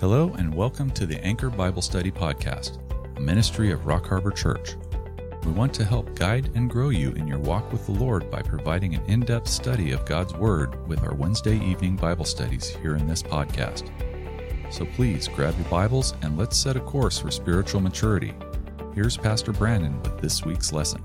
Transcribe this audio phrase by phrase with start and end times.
[0.00, 2.78] Hello, and welcome to the Anchor Bible Study Podcast,
[3.18, 4.76] a ministry of Rock Harbor Church.
[5.44, 8.40] We want to help guide and grow you in your walk with the Lord by
[8.40, 12.96] providing an in depth study of God's Word with our Wednesday evening Bible studies here
[12.96, 13.90] in this podcast.
[14.72, 18.32] So please grab your Bibles and let's set a course for spiritual maturity.
[18.94, 21.02] Here's Pastor Brandon with this week's lesson.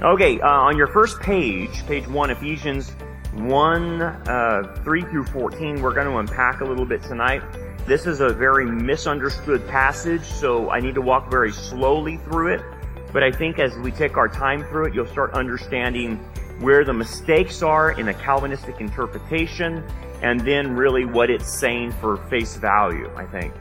[0.00, 2.92] Okay, uh, on your first page, page 1, Ephesians
[3.34, 7.42] 1 uh, 3 through 14, we're going to unpack a little bit tonight.
[7.86, 12.62] This is a very misunderstood passage, so I need to walk very slowly through it.
[13.12, 16.16] But I think as we take our time through it, you'll start understanding
[16.58, 19.84] where the mistakes are in a Calvinistic interpretation
[20.20, 23.54] and then really what it's saying for face value, I think.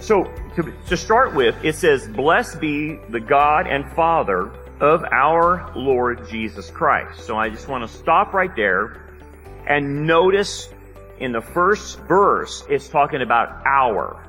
[0.00, 0.24] So,
[0.56, 4.50] to, to start with, it says, Blessed be the God and Father
[4.80, 7.20] of our Lord Jesus Christ.
[7.20, 9.06] So I just want to stop right there
[9.68, 10.68] and notice
[11.20, 14.26] in the first verse, it's talking about our.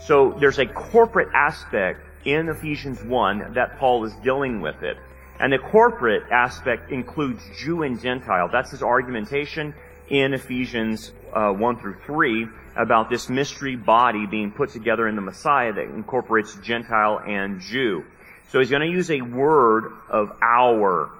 [0.00, 4.96] So there's a corporate aspect in Ephesians 1 that Paul is dealing with it.
[5.40, 8.48] And the corporate aspect includes Jew and Gentile.
[8.50, 9.74] That's his argumentation
[10.08, 15.22] in Ephesians uh, 1 through 3 about this mystery body being put together in the
[15.22, 18.04] Messiah that incorporates Gentile and Jew.
[18.50, 21.10] So he's going to use a word of our.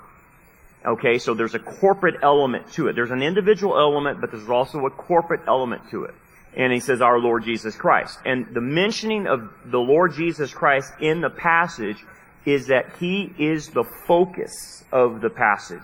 [0.86, 2.94] Okay, so there's a corporate element to it.
[2.94, 6.14] There's an individual element, but there's also a corporate element to it.
[6.56, 8.18] And he says, our Lord Jesus Christ.
[8.24, 11.96] And the mentioning of the Lord Jesus Christ in the passage
[12.44, 15.80] is that he is the focus of the passage.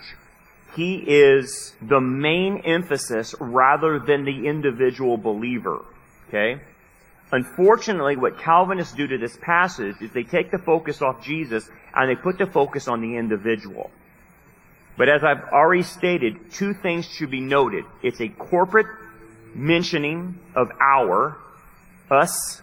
[0.77, 5.83] He is the main emphasis rather than the individual believer.
[6.29, 6.61] Okay?
[7.33, 12.11] Unfortunately, what Calvinists do to this passage is they take the focus off Jesus and
[12.11, 13.91] they put the focus on the individual.
[15.01, 17.87] But as I've already stated, two things should be noted.
[18.03, 18.87] It's a corporate
[19.55, 21.39] mentioning of our,
[22.11, 22.61] us,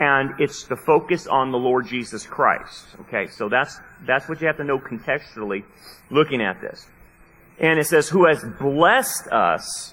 [0.00, 2.86] and it's the focus on the Lord Jesus Christ.
[3.02, 5.62] Okay, so that's, that's what you have to know contextually
[6.08, 6.88] looking at this.
[7.60, 9.92] And it says, who has blessed us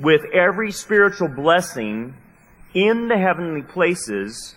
[0.00, 2.14] with every spiritual blessing
[2.74, 4.56] in the heavenly places,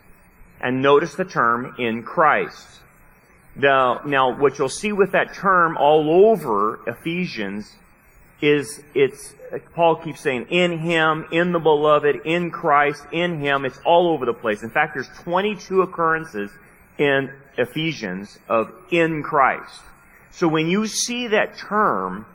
[0.60, 2.80] and notice the term in Christ.
[3.56, 7.74] Now, now what you'll see with that term all over Ephesians
[8.42, 9.34] is it's,
[9.74, 13.66] Paul keeps saying, in Him, in the beloved, in Christ, in Him.
[13.66, 14.62] It's all over the place.
[14.62, 16.52] In fact, there's 22 occurrences
[16.98, 19.82] in Ephesians of in Christ.
[20.32, 22.26] So when you see that term,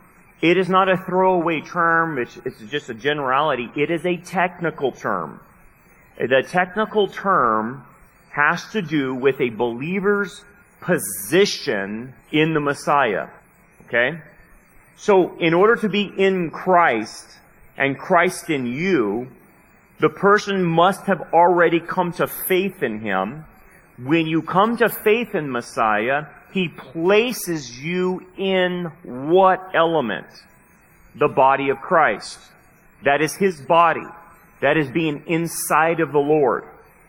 [0.40, 3.68] it is not a throwaway term, it's, it's just a generality.
[3.76, 5.40] It is a technical term.
[6.18, 7.84] The technical term
[8.30, 10.44] has to do with a believer's
[10.80, 13.28] position in the Messiah.
[13.86, 14.20] Okay?
[14.96, 17.26] So, in order to be in Christ
[17.76, 19.28] and Christ in you,
[19.98, 23.44] the person must have already come to faith in Him.
[23.98, 30.26] When you come to faith in Messiah, He places you in what element?
[31.14, 32.38] The body of Christ.
[33.04, 34.06] That is His body
[34.60, 36.64] that is being inside of the Lord,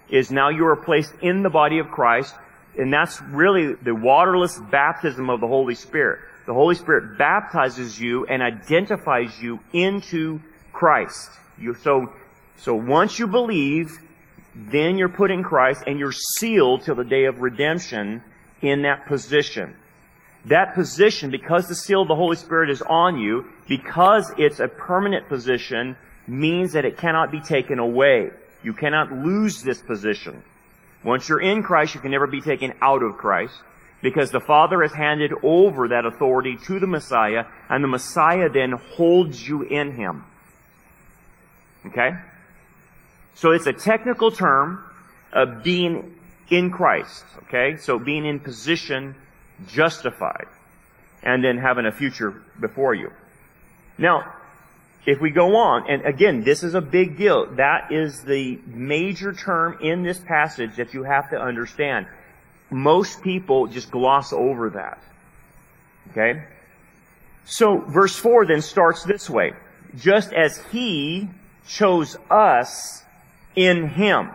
[0.09, 2.33] is now you are placed in the body of Christ,
[2.77, 6.19] and that's really the waterless baptism of the Holy Spirit.
[6.45, 10.39] The Holy Spirit baptizes you and identifies you into
[10.71, 11.29] Christ.
[11.57, 12.11] You, so,
[12.57, 13.91] so once you believe,
[14.55, 18.23] then you're put in Christ and you're sealed till the day of redemption
[18.61, 19.75] in that position.
[20.45, 24.67] That position, because the seal of the Holy Spirit is on you, because it's a
[24.67, 25.95] permanent position,
[26.27, 28.31] means that it cannot be taken away.
[28.63, 30.41] You cannot lose this position.
[31.03, 33.55] Once you're in Christ, you can never be taken out of Christ
[34.01, 38.71] because the Father has handed over that authority to the Messiah and the Messiah then
[38.71, 40.23] holds you in Him.
[41.85, 42.11] Okay?
[43.35, 44.83] So it's a technical term
[45.31, 46.15] of being
[46.49, 47.23] in Christ.
[47.43, 47.77] Okay?
[47.77, 49.15] So being in position,
[49.67, 50.47] justified,
[51.23, 53.11] and then having a future before you.
[53.97, 54.33] Now,
[55.05, 57.47] if we go on, and again, this is a big deal.
[57.55, 62.05] That is the major term in this passage that you have to understand.
[62.69, 64.99] Most people just gloss over that.
[66.11, 66.43] Okay?
[67.45, 69.53] So, verse 4 then starts this way.
[69.97, 71.27] Just as He
[71.67, 73.03] chose us
[73.55, 74.29] in Him.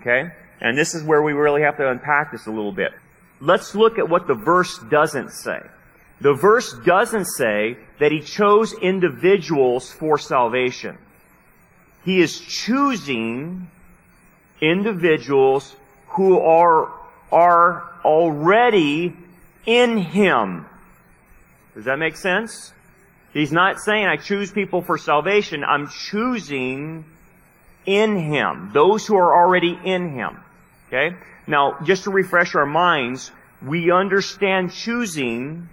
[0.00, 0.32] Okay?
[0.60, 2.92] And this is where we really have to unpack this a little bit.
[3.40, 5.60] Let's look at what the verse doesn't say.
[6.20, 10.98] The verse doesn't say that he chose individuals for salvation.
[12.04, 13.70] He is choosing
[14.60, 15.74] individuals
[16.08, 16.92] who are,
[17.30, 19.14] are already
[19.66, 20.66] in him.
[21.74, 22.72] Does that make sense?
[23.32, 25.62] He's not saying I choose people for salvation.
[25.62, 27.04] I'm choosing
[27.86, 28.70] in Him.
[28.72, 30.38] Those who are already in Him.
[30.88, 31.16] Okay?
[31.46, 33.30] Now, just to refresh our minds,
[33.64, 35.68] we understand choosing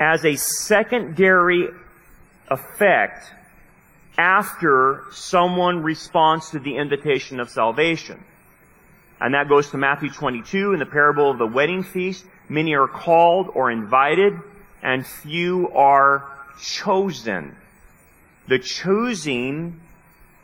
[0.00, 1.68] as a secondary
[2.48, 3.30] effect
[4.16, 8.24] after someone responds to the invitation of salvation.
[9.20, 12.24] And that goes to Matthew 22 in the parable of the wedding feast.
[12.48, 14.32] Many are called or invited,
[14.82, 16.30] and few are
[16.60, 17.54] chosen.
[18.48, 19.80] The choosing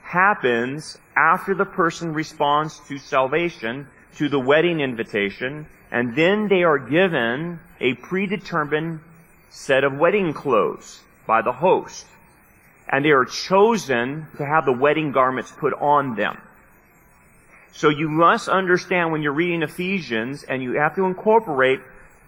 [0.02, 6.78] happens after the person responds to salvation, to the wedding invitation, and then they are
[6.78, 9.00] given a predetermined
[9.50, 12.06] set of wedding clothes by the host.
[12.88, 16.38] And they are chosen to have the wedding garments put on them.
[17.72, 21.80] So you must understand when you're reading Ephesians, and you have to incorporate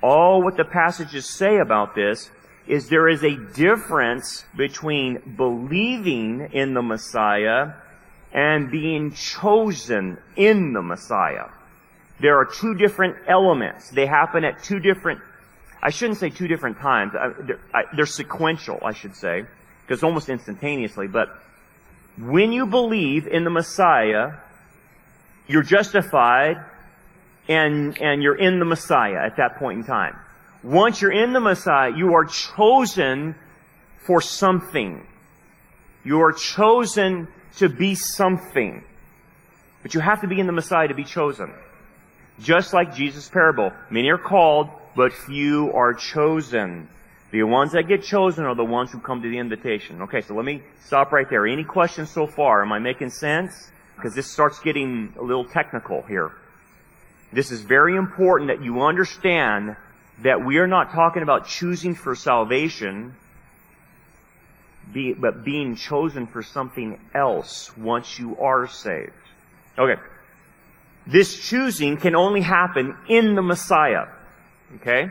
[0.02, 2.30] all what the passages say about this,
[2.66, 7.72] is there is a difference between believing in the Messiah
[8.32, 11.46] and being chosen in the Messiah.
[12.20, 13.90] There are two different elements.
[13.90, 15.20] They happen at two different,
[15.82, 17.12] I shouldn't say two different times.
[17.12, 17.60] They're,
[17.94, 19.44] they're sequential, I should say,
[19.86, 21.06] because almost instantaneously.
[21.06, 21.28] But
[22.18, 24.32] when you believe in the Messiah,
[25.46, 26.56] you're justified
[27.48, 30.16] and, and you're in the Messiah at that point in time.
[30.62, 33.36] Once you're in the Messiah, you are chosen
[34.06, 35.06] for something.
[36.04, 38.82] You are chosen to be something.
[39.82, 41.52] But you have to be in the Messiah to be chosen.
[42.40, 43.72] Just like Jesus' parable.
[43.90, 46.88] Many are called, but few are chosen.
[47.30, 50.02] The ones that get chosen are the ones who come to the invitation.
[50.02, 51.46] Okay, so let me stop right there.
[51.46, 52.62] Any questions so far?
[52.62, 53.70] Am I making sense?
[53.94, 56.32] Because this starts getting a little technical here.
[57.32, 59.76] This is very important that you understand
[60.24, 63.14] that we are not talking about choosing for salvation,
[64.92, 69.12] but being chosen for something else once you are saved.
[69.78, 70.02] Okay.
[71.06, 74.06] This choosing can only happen in the Messiah.
[74.76, 75.10] Okay?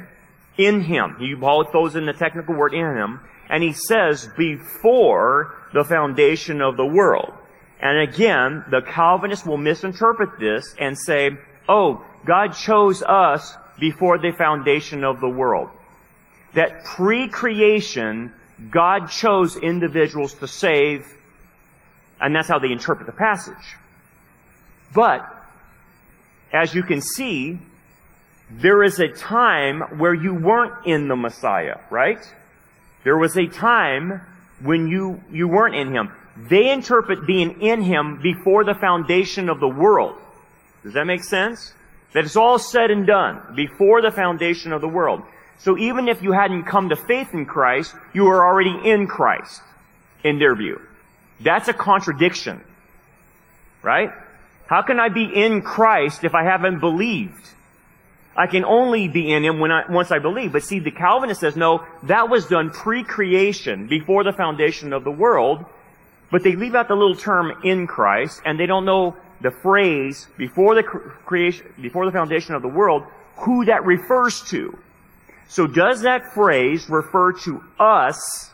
[0.57, 1.15] In Him.
[1.19, 3.19] He throws in the technical word in Him.
[3.49, 7.33] And he says, before the foundation of the world.
[7.79, 11.31] And again, the Calvinists will misinterpret this and say,
[11.69, 15.69] oh, God chose us before the foundation of the world.
[16.55, 18.33] That pre-creation,
[18.69, 21.05] God chose individuals to save,
[22.19, 23.53] and that's how they interpret the passage.
[24.93, 25.21] But,
[26.51, 27.59] as you can see,
[28.49, 32.19] there is a time where you weren't in the Messiah, right?
[33.03, 34.21] There was a time
[34.61, 36.11] when you, you weren't in Him.
[36.49, 40.17] They interpret being in Him before the foundation of the world.
[40.83, 41.73] Does that make sense?
[42.13, 45.23] That it's all said and done before the foundation of the world.
[45.59, 49.61] So even if you hadn't come to faith in Christ, you were already in Christ,
[50.23, 50.79] in their view.
[51.41, 52.61] That's a contradiction.
[53.81, 54.11] Right?
[54.67, 57.49] How can I be in Christ if I haven't believed?
[58.37, 60.53] I can only be in Him when I, once I believe.
[60.53, 65.11] But see, the Calvinist says, no, that was done pre-creation, before the foundation of the
[65.11, 65.65] world.
[66.29, 70.27] But they leave out the little term in Christ, and they don't know the phrase
[70.37, 73.03] before the creation, before the foundation of the world,
[73.37, 74.77] who that refers to.
[75.47, 78.51] So does that phrase refer to us,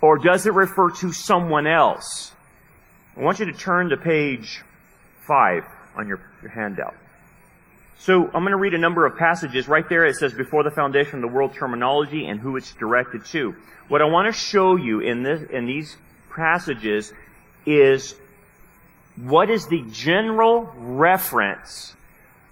[0.00, 2.32] or does it refer to someone else?
[3.16, 4.62] I want you to turn to page
[5.26, 5.64] five
[5.96, 6.94] on your, your handout.
[7.98, 9.68] So I'm going to read a number of passages.
[9.68, 13.24] Right there it says before the foundation of the world terminology and who it's directed
[13.26, 13.54] to.
[13.88, 15.96] What I want to show you in this, in these
[16.34, 17.12] passages
[17.64, 18.14] is
[19.16, 21.94] what is the general reference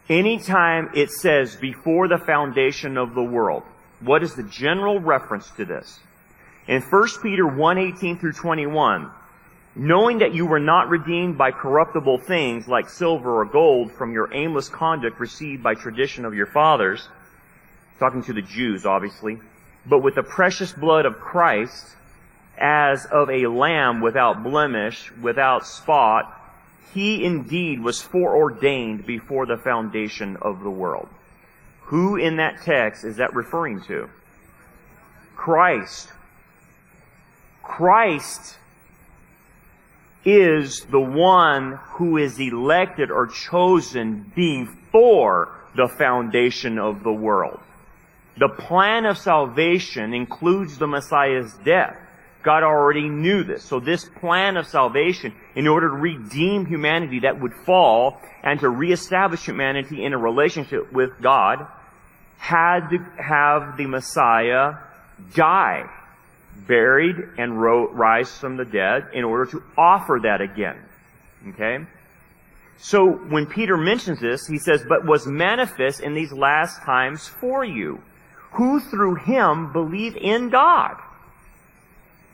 [0.09, 3.63] anytime it says before the foundation of the world?
[4.01, 6.01] What is the general reference to this?
[6.67, 9.11] In 1 Peter 1, 18 through 21,
[9.77, 14.33] knowing that you were not redeemed by corruptible things like silver or gold from your
[14.33, 17.09] aimless conduct received by tradition of your fathers,
[17.99, 19.39] talking to the Jews, obviously,
[19.87, 21.97] but with the precious blood of Christ,
[22.57, 26.41] as of a lamb without blemish, without spot,
[26.93, 31.09] he indeed was foreordained before the foundation of the world.
[31.87, 34.09] Who in that text is that referring to?
[35.35, 36.09] Christ.
[37.63, 38.57] Christ
[40.25, 47.61] is the one who is elected or chosen before the foundation of the world.
[48.39, 51.97] The plan of salvation includes the Messiah's death.
[52.43, 53.65] God already knew this.
[53.65, 58.69] So this plan of salvation, in order to redeem humanity that would fall and to
[58.69, 61.67] reestablish humanity in a relationship with God,
[62.37, 64.75] had to have the Messiah
[65.35, 65.89] die,
[66.67, 70.77] buried and rise from the dead in order to offer that again.
[71.49, 71.85] Okay?
[72.79, 77.65] So when Peter mentions this, he says, but was manifest in these last times for
[77.65, 78.01] you,
[78.53, 80.97] who through him believe in God,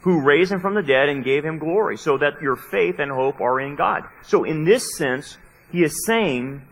[0.03, 3.11] who raised him from the dead and gave him glory, so that your faith and
[3.11, 4.05] hope are in God.
[4.23, 5.37] So in this sense,
[5.71, 6.63] he is saying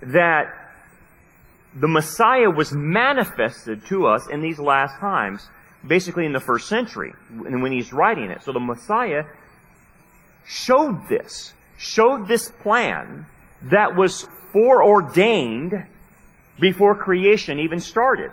[0.00, 0.54] that
[1.74, 5.46] the Messiah was manifested to us in these last times,
[5.86, 8.42] basically in the first century, when he's writing it.
[8.42, 9.24] So the Messiah
[10.46, 13.26] showed this, showed this plan
[13.62, 15.86] that was foreordained
[16.60, 18.30] before creation even started.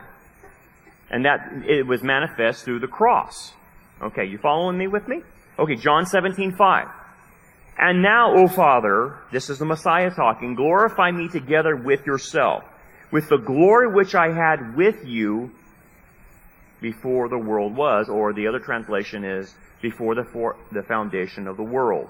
[1.10, 3.54] And that it was manifest through the cross.
[4.02, 5.22] Okay, you following me with me?
[5.60, 6.88] Okay, John 17, 5.
[7.78, 12.64] And now, O Father, this is the Messiah talking, glorify me together with yourself,
[13.12, 15.52] with the glory which I had with you
[16.86, 21.58] before the world was, or the other translation is, before the, for, the foundation of
[21.58, 22.08] the world.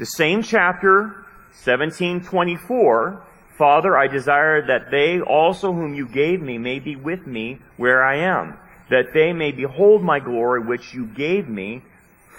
[0.00, 1.24] The same chapter,
[1.62, 3.24] 1724,
[3.56, 8.04] Father, I desire that they also whom you gave me may be with me where
[8.04, 8.58] I am,
[8.90, 11.82] that they may behold my glory which you gave me,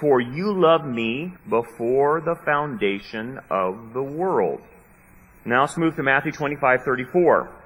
[0.01, 4.59] for you loved me before the foundation of the world.
[5.45, 7.64] Now let's move to Matthew 25, 34.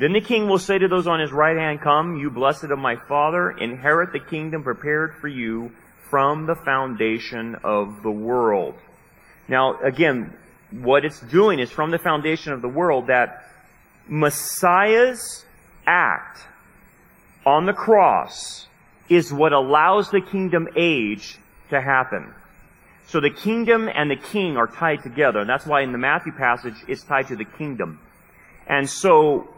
[0.00, 2.78] Then the king will say to those on his right hand, Come, you blessed of
[2.78, 5.72] my Father, inherit the kingdom prepared for you
[6.08, 8.76] from the foundation of the world.
[9.46, 10.32] Now, again,
[10.70, 13.44] what it's doing is from the foundation of the world that
[14.08, 15.44] Messiah's
[15.86, 16.38] act
[17.44, 18.68] on the cross
[19.10, 21.36] is what allows the kingdom age
[21.68, 22.32] to happen.
[23.08, 26.32] So the kingdom and the king are tied together, and that's why in the Matthew
[26.32, 28.00] passage it's tied to the kingdom.
[28.66, 29.48] And so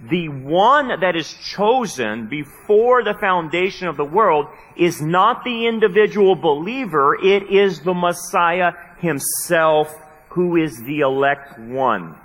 [0.00, 4.46] the one that is chosen before the foundation of the world
[4.76, 9.94] is not the individual believer, it is the Messiah himself
[10.30, 12.16] who is the elect one.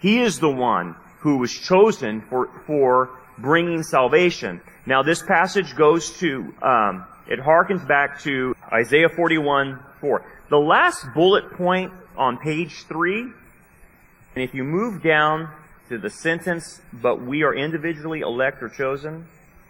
[0.00, 4.60] He is the one who was chosen for, for bringing salvation.
[4.86, 10.24] Now this passage goes to, um, it harkens back to Isaiah 41, 4.
[10.48, 13.32] The last bullet point on page 3, and
[14.42, 15.50] if you move down
[15.88, 19.26] to the sentence, but we are individually elect or chosen,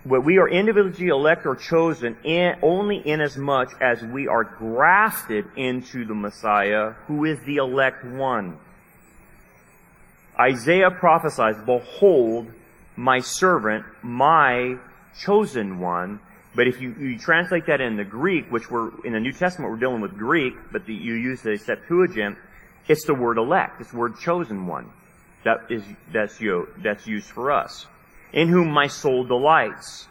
[0.07, 3.03] but we are individually elect or chosen in, only
[3.37, 8.59] much as we are grafted into the Messiah, who is the elect one.
[10.39, 12.51] Isaiah prophesies, Behold,
[12.97, 14.77] my servant, my
[15.21, 16.21] chosen one.
[16.57, 19.73] But if you, you translate that in the Greek, which we're, in the New Testament
[19.73, 22.39] we're dealing with Greek, but the, you use the Septuagint,
[22.87, 24.91] it's the word elect, it's the word chosen one.
[25.45, 25.83] That is,
[26.13, 27.87] that's, you, that's used for us
[28.33, 30.09] in whom my soul delights.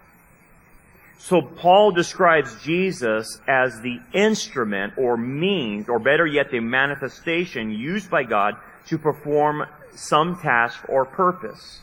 [1.18, 8.10] So Paul describes Jesus as the instrument or means, or better yet, the manifestation used
[8.10, 8.56] by God
[8.88, 11.82] to perform some task or purpose.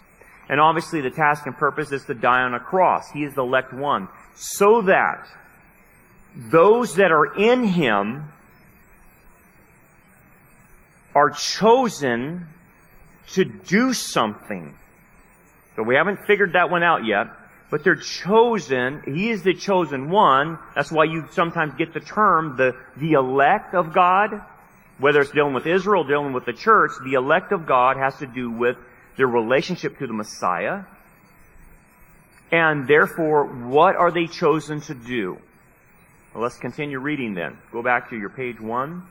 [0.49, 3.11] And obviously the task and purpose is to die on a cross.
[3.11, 4.09] He is the elect one.
[4.35, 5.27] So that
[6.37, 8.25] those that are in Him
[11.15, 12.47] are chosen
[13.35, 14.75] to do something.
[15.77, 17.27] So we haven't figured that one out yet.
[17.71, 19.03] But they're chosen.
[19.07, 20.59] He is the chosen one.
[20.75, 24.43] That's why you sometimes get the term the, the elect of God.
[24.99, 28.27] Whether it's dealing with Israel, dealing with the church, the elect of God has to
[28.27, 28.77] do with
[29.17, 30.83] their relationship to the Messiah.
[32.53, 35.39] And therefore, what are they chosen to do?
[36.35, 37.57] Well, let's continue reading then.
[37.73, 39.05] Go back to your page one.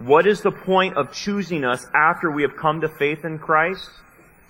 [0.00, 3.88] What is the point of choosing us after we have come to faith in Christ?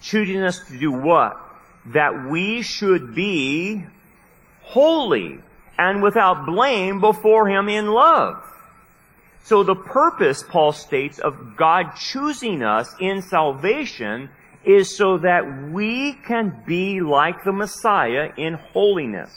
[0.00, 1.38] Choosing us to do what?
[1.86, 3.84] That we should be
[4.62, 5.40] holy
[5.76, 8.40] and without blame before Him in love.
[9.42, 14.30] So the purpose, Paul states, of God choosing us in salvation
[14.64, 19.36] is so that we can be like the Messiah in holiness.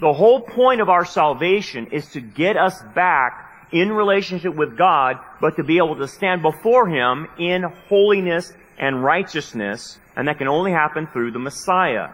[0.00, 3.41] The whole point of our salvation is to get us back
[3.72, 9.02] in relationship with God, but to be able to stand before Him in holiness and
[9.02, 12.10] righteousness, and that can only happen through the Messiah.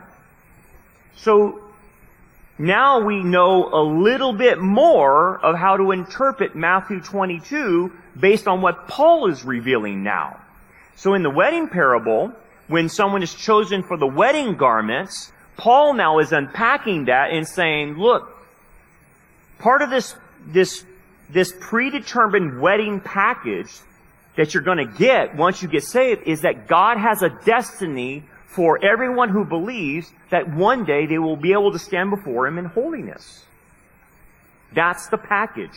[1.16, 1.60] So,
[2.58, 8.60] now we know a little bit more of how to interpret Matthew 22 based on
[8.60, 10.40] what Paul is revealing now.
[10.96, 12.32] So in the wedding parable,
[12.66, 17.96] when someone is chosen for the wedding garments, Paul now is unpacking that and saying,
[17.96, 18.28] look,
[19.60, 20.84] part of this, this
[21.30, 23.70] this predetermined wedding package
[24.36, 28.24] that you're going to get once you get saved is that God has a destiny
[28.46, 32.56] for everyone who believes that one day they will be able to stand before Him
[32.56, 33.44] in holiness.
[34.72, 35.76] That's the package.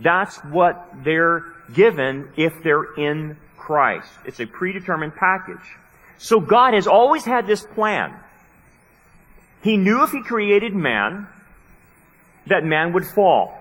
[0.00, 4.08] That's what they're given if they're in Christ.
[4.24, 5.76] It's a predetermined package.
[6.18, 8.14] So God has always had this plan.
[9.62, 11.26] He knew if He created man,
[12.46, 13.57] that man would fall.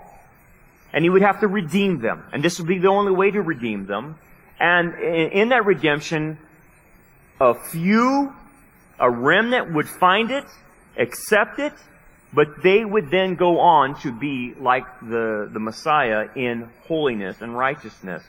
[0.98, 2.24] And He would have to redeem them.
[2.34, 4.16] And this would be the only way to redeem them.
[4.60, 6.40] And in that redemption,
[7.40, 8.34] a few,
[9.00, 10.46] a remnant would find it,
[10.98, 11.74] accept it,
[12.34, 17.56] but they would then go on to be like the, the Messiah in holiness and
[17.56, 18.24] righteousness.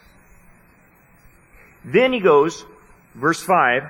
[1.86, 2.66] Then he goes,
[3.14, 3.84] verse 5,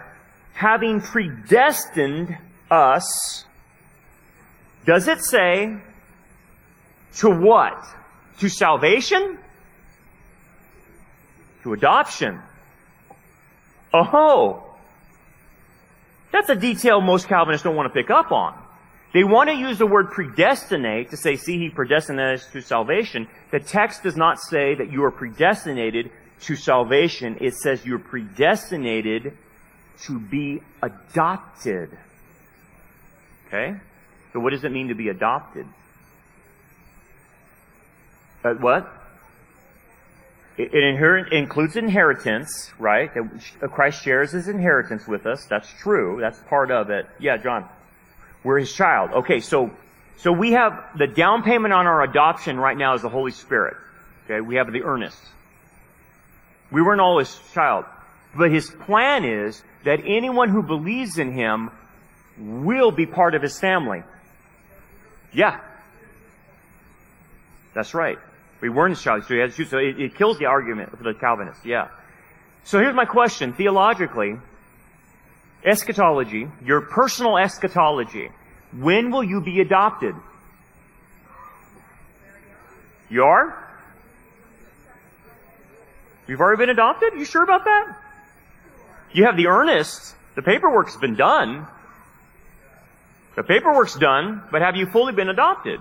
[0.53, 2.39] having predestined
[2.71, 3.45] us,
[4.87, 5.79] does it say
[7.17, 7.85] to what?
[8.41, 9.39] To salvation?
[11.65, 12.41] To adoption?
[13.93, 14.69] Oh,
[16.31, 18.55] that's a detail most Calvinists don't want to pick up on.
[19.15, 23.27] They want to use the word predestinate to say, see, he predestinated us to salvation.
[23.51, 26.11] The text does not say that you are predestinated
[26.43, 27.39] to salvation.
[27.41, 29.37] It says you're predestinated
[30.03, 31.97] to be adopted.
[33.47, 33.75] Okay?
[34.33, 35.67] So what does it mean to be adopted?
[38.45, 38.93] Uh, what?
[40.57, 43.13] It, it includes inheritance, right?
[43.15, 45.47] That Christ shares his inheritance with us.
[45.49, 46.19] That's true.
[46.21, 47.07] That's part of it.
[47.19, 47.69] Yeah, John.
[48.43, 49.11] We're his child.
[49.11, 49.71] Okay, so,
[50.17, 53.77] so we have the down payment on our adoption right now is the Holy Spirit.
[54.25, 55.21] Okay, we have the earnest.
[56.71, 57.85] We weren't all his child.
[58.37, 61.71] But his plan is that anyone who believes in him
[62.39, 64.03] will be part of his family.
[65.33, 65.61] Yeah.
[67.75, 68.19] That's right.
[68.61, 69.65] We weren't child, so he has to.
[69.65, 71.65] So it, it kills the argument for the Calvinists.
[71.65, 71.89] Yeah.
[72.65, 73.53] So here's my question.
[73.53, 74.37] Theologically,
[75.65, 78.31] eschatology, your personal eschatology,
[78.73, 80.15] when will you be adopted?
[83.09, 83.65] You are?
[86.27, 87.15] You've already been adopted?
[87.17, 87.97] You sure about that?
[89.13, 90.15] You have the earnest.
[90.37, 91.67] The paperwork's been done.
[93.35, 95.81] The paperwork's done, but have you fully been adopted?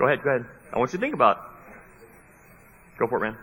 [0.00, 0.46] Go ahead, go ahead.
[0.72, 2.98] I want you to think about it.
[2.98, 3.36] Go for it, man.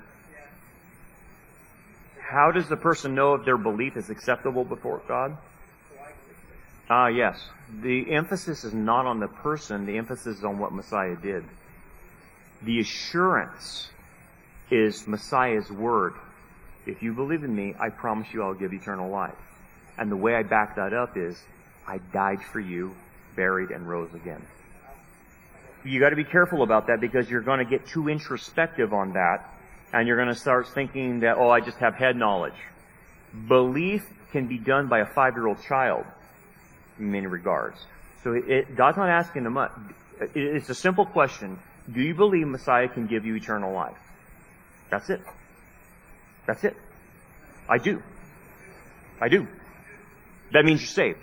[2.19, 5.37] How does the person know if their belief is acceptable before God?
[6.89, 7.39] Ah, uh, yes.
[7.83, 11.43] The emphasis is not on the person, the emphasis is on what Messiah did.
[12.63, 13.91] The assurance
[14.71, 16.15] is Messiah's word.
[16.87, 19.37] If you believe in me, I promise you I'll give eternal life.
[19.99, 21.39] And the way I back that up is,
[21.85, 22.95] I died for you,
[23.35, 24.41] buried, and rose again.
[25.83, 29.53] You gotta be careful about that because you're gonna get too introspective on that
[29.93, 32.57] and you're going to start thinking that, oh, I just have head knowledge.
[33.47, 36.05] Belief can be done by a five-year-old child
[36.99, 37.79] in many regards.
[38.23, 39.71] So it, it, God's not asking them much.
[40.35, 41.59] It's a simple question.
[41.91, 43.97] Do you believe Messiah can give you eternal life?
[44.89, 45.21] That's it.
[46.45, 46.75] That's it.
[47.69, 48.01] I do.
[49.21, 49.47] I do.
[50.53, 51.19] That means you're saved.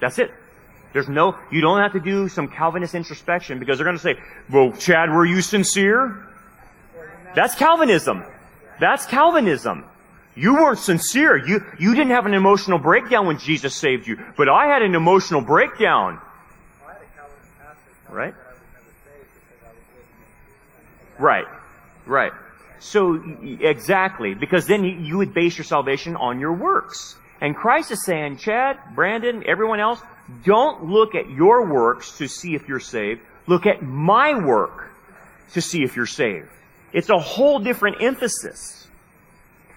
[0.00, 0.30] That's it.
[0.92, 4.16] There's no, you don't have to do some Calvinist introspection because they're going to say,
[4.50, 6.26] well, Chad, were you sincere?
[7.34, 8.24] That's Calvinism.
[8.80, 9.84] That's Calvinism.
[10.34, 11.36] You weren't sincere.
[11.36, 14.18] You, you didn't have an emotional breakdown when Jesus saved you.
[14.36, 16.20] But I had an emotional breakdown.
[18.08, 18.34] Right?
[21.18, 21.46] Right.
[22.06, 22.32] Right.
[22.80, 23.22] So,
[23.60, 24.34] exactly.
[24.34, 27.16] Because then you would base your salvation on your works.
[27.40, 30.00] And Christ is saying, Chad, Brandon, everyone else,
[30.44, 33.20] don't look at your works to see if you're saved.
[33.46, 34.90] Look at my work
[35.52, 36.48] to see if you're saved.
[36.92, 38.86] It's a whole different emphasis.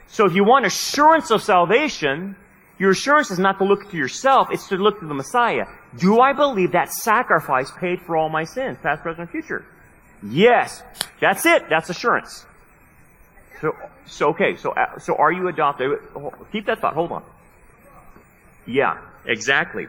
[0.08, 2.36] So if you want assurance of salvation,
[2.78, 5.66] your assurance is not to look to yourself, it's to look to the Messiah.
[5.98, 9.66] Do I believe that sacrifice paid for all my sins, past, present, and future?
[10.24, 10.84] Yes.
[11.20, 11.70] That's it.
[11.70, 12.46] That's assurance.
[13.62, 14.56] So, so okay.
[14.56, 15.92] So, uh, so are you adopted?
[16.52, 16.94] Keep that thought.
[16.94, 17.24] Hold on.
[18.66, 19.88] Yeah, exactly.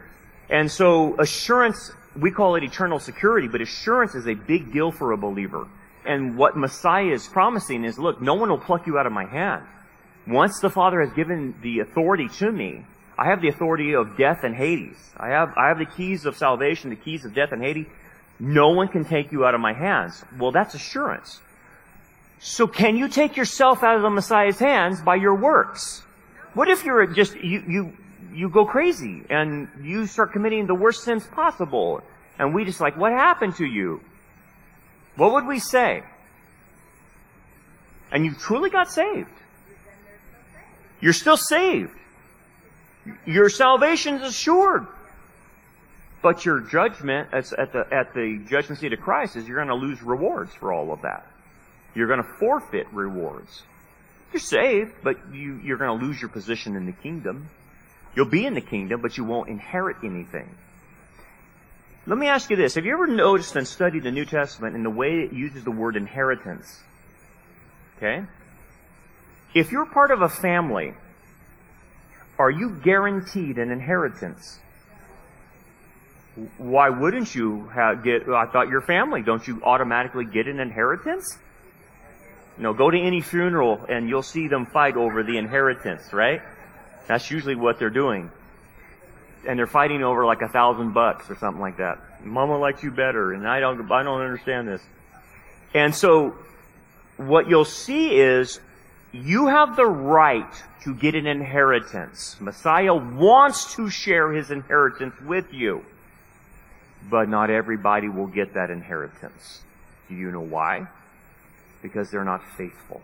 [0.50, 5.12] And so assurance, we call it eternal security, but assurance is a big deal for
[5.12, 5.66] a believer.
[6.06, 9.24] And what Messiah is promising is, look, no one will pluck you out of my
[9.24, 9.64] hand.
[10.26, 12.84] Once the Father has given the authority to me,
[13.18, 14.96] I have the authority of death and Hades.
[15.16, 17.86] I have, I have the keys of salvation, the keys of death and Hades.
[18.40, 20.24] No one can take you out of my hands.
[20.38, 21.40] Well, that's assurance.
[22.40, 26.02] So can you take yourself out of the Messiah's hands by your works?
[26.54, 27.92] What if you're just, you, you,
[28.32, 32.02] you go crazy and you start committing the worst sins possible?
[32.38, 34.00] And we just like, what happened to you?
[35.16, 36.02] What would we say?
[38.10, 39.30] And you truly got saved.
[41.00, 41.92] You're still saved.
[43.26, 44.86] Your salvation is assured.
[46.22, 49.74] But your judgment at the, at the judgment seat of Christ is you're going to
[49.74, 51.26] lose rewards for all of that.
[51.94, 53.62] You're going to forfeit rewards.
[54.32, 57.48] You're saved, but you, you're going to lose your position in the kingdom.
[58.16, 60.48] You'll be in the kingdom, but you won't inherit anything.
[62.06, 62.74] Let me ask you this.
[62.74, 65.70] Have you ever noticed and studied the New Testament in the way it uses the
[65.70, 66.80] word inheritance?
[67.96, 68.24] Okay?
[69.54, 70.92] If you're part of a family,
[72.38, 74.58] are you guaranteed an inheritance?
[76.58, 77.70] Why wouldn't you
[78.02, 81.38] get, I thought your family, don't you automatically get an inheritance?
[82.58, 86.42] Know, go to any funeral and you'll see them fight over the inheritance, right?
[87.06, 88.30] That's usually what they're doing.
[89.46, 91.98] And they're fighting over like a thousand bucks or something like that.
[92.24, 94.82] Mama likes you better and I don't, I don't understand this.
[95.74, 96.34] And so,
[97.16, 98.60] what you'll see is
[99.12, 102.36] you have the right to get an inheritance.
[102.40, 105.84] Messiah wants to share his inheritance with you.
[107.10, 109.62] But not everybody will get that inheritance.
[110.08, 110.86] Do you know why?
[111.82, 113.02] Because they're not faithful.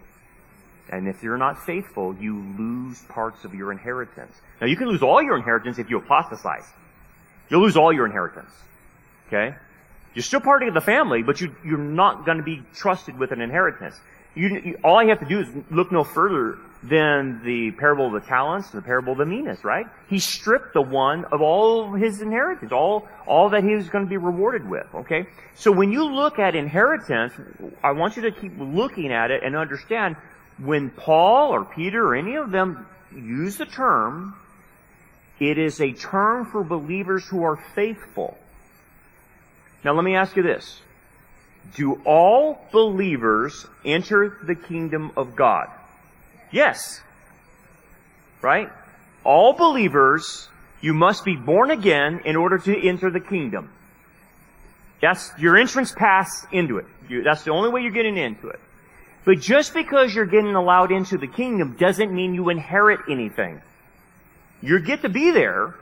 [0.90, 4.34] And if you're not faithful, you lose parts of your inheritance.
[4.60, 6.64] Now you can lose all your inheritance if you apostatize.
[7.48, 8.50] You'll lose all your inheritance.
[9.28, 9.54] Okay?
[10.14, 13.30] You're still part of the family, but you, you're not going to be trusted with
[13.30, 13.94] an inheritance.
[14.34, 18.12] You, you, all you have to do is look no further than the parable of
[18.12, 19.86] the talents and the parable of the minas, right?
[20.08, 24.08] He stripped the one of all his inheritance, all, all that he was going to
[24.08, 25.26] be rewarded with, okay?
[25.54, 27.34] So when you look at inheritance,
[27.84, 30.16] I want you to keep looking at it and understand
[30.62, 34.34] when Paul or Peter or any of them use the term,
[35.38, 38.36] it is a term for believers who are faithful.
[39.84, 40.80] Now let me ask you this.
[41.74, 45.68] Do all believers enter the kingdom of God?
[46.50, 47.00] Yes.
[48.42, 48.68] Right?
[49.24, 50.48] All believers,
[50.80, 53.70] you must be born again in order to enter the kingdom.
[55.00, 56.86] That's your entrance pass into it.
[57.24, 58.60] That's the only way you're getting into it.
[59.24, 63.60] But just because you're getting allowed into the kingdom doesn't mean you inherit anything.
[64.62, 65.74] You get to be there,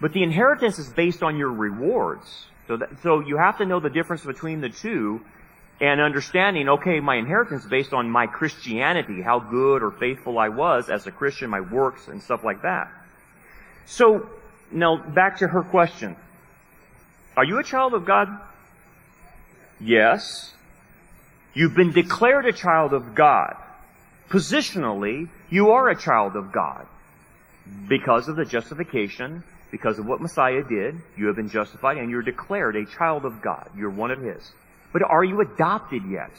[0.00, 2.46] but the inheritance is based on your rewards.
[2.66, 5.20] So, that, so you have to know the difference between the two
[5.80, 10.48] and understanding, okay, my inheritance is based on my Christianity, how good or faithful I
[10.48, 12.90] was as a Christian, my works and stuff like that.
[13.86, 14.28] So,
[14.72, 16.16] now back to her question.
[17.36, 18.28] Are you a child of God?
[19.80, 20.52] Yes.
[21.58, 23.56] You've been declared a child of God.
[24.30, 26.86] Positionally, you are a child of God.
[27.88, 29.42] Because of the justification,
[29.72, 33.42] because of what Messiah did, you have been justified and you're declared a child of
[33.42, 33.68] God.
[33.76, 34.52] You're one of His.
[34.92, 36.30] But are you adopted yet?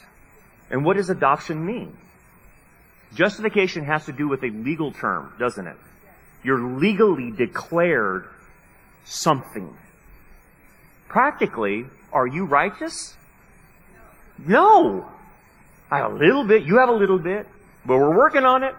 [0.71, 1.97] And what does adoption mean?
[3.13, 5.75] Justification has to do with a legal term, doesn't it?
[6.45, 8.23] You're legally declared
[9.03, 9.75] something.
[11.09, 13.17] Practically, are you righteous?
[14.47, 15.07] No.
[15.91, 17.47] I have a little bit, you have a little bit,
[17.85, 18.75] but we're working on it.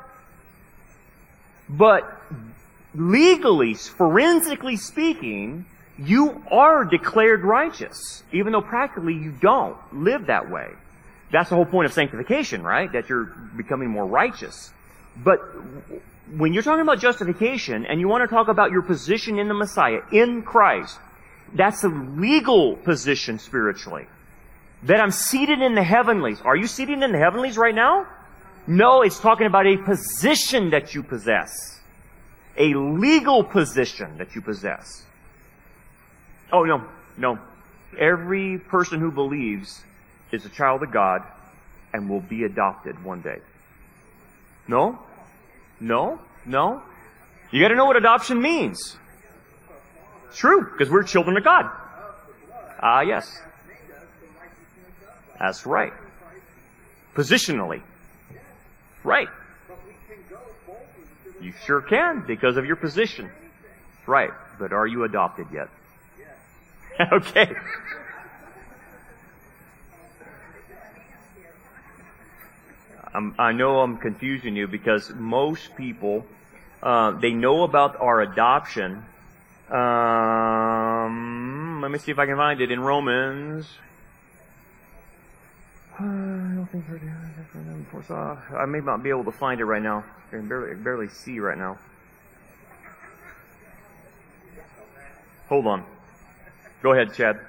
[1.69, 2.05] But
[2.95, 5.67] legally, forensically speaking,
[5.99, 10.69] you are declared righteous, even though practically you don't live that way.
[11.33, 12.91] That's the whole point of sanctification, right?
[12.93, 13.25] That you're
[13.57, 14.73] becoming more righteous.
[15.17, 15.41] But
[16.37, 19.55] when you're talking about justification and you want to talk about your position in the
[19.55, 20.99] Messiah, in Christ,
[21.55, 24.07] that's a legal position spiritually.
[24.85, 26.41] That I'm seated in the heavenlies.
[26.43, 28.07] Are you seated in the heavenlies right now?
[28.67, 31.81] No, it's talking about a position that you possess.
[32.57, 35.05] A legal position that you possess.
[36.53, 36.85] Oh, no,
[37.17, 37.39] no.
[37.99, 39.83] Every person who believes
[40.33, 41.23] is a child of God
[41.93, 43.39] and will be adopted one day.
[44.69, 44.99] No?
[45.81, 46.21] No?
[46.47, 46.83] No?
[47.51, 48.97] You gotta know what adoption means.
[50.35, 51.65] True, because we're children of God.
[52.81, 53.41] Ah, uh, yes.
[55.41, 55.93] That's right.
[57.15, 57.81] Positionally.
[59.03, 59.29] Right.
[61.41, 63.31] You sure can, because of your position.
[64.07, 64.31] Right.
[64.59, 65.69] But are you adopted yet?
[67.13, 67.51] okay.
[73.13, 76.27] I'm, i know I'm confusing you because most people,
[76.83, 79.03] uh, they know about our adoption.
[79.71, 83.67] Um, let me see if I can find it in Romans.
[85.99, 86.85] I don't think
[88.11, 90.05] uh, I may not be able to find it right now.
[90.29, 91.79] I can barely, barely see right now.
[95.49, 95.85] Hold on.
[96.83, 97.41] Go ahead, Chad.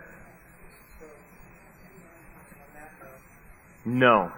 [3.86, 4.32] No.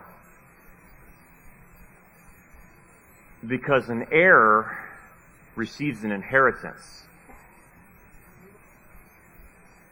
[3.45, 4.77] Because an heir
[5.55, 7.03] receives an inheritance.